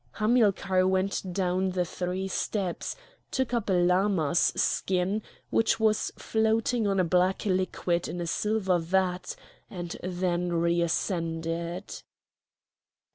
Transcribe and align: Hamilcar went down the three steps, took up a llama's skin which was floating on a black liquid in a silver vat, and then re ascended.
Hamilcar 0.13 0.87
went 0.87 1.31
down 1.31 1.69
the 1.69 1.85
three 1.85 2.27
steps, 2.27 2.95
took 3.29 3.53
up 3.53 3.69
a 3.69 3.73
llama's 3.73 4.39
skin 4.55 5.21
which 5.51 5.79
was 5.79 6.11
floating 6.17 6.87
on 6.87 6.99
a 6.99 7.03
black 7.03 7.45
liquid 7.45 8.07
in 8.07 8.19
a 8.19 8.25
silver 8.25 8.79
vat, 8.79 9.35
and 9.69 9.97
then 10.01 10.53
re 10.53 10.81
ascended. 10.81 12.01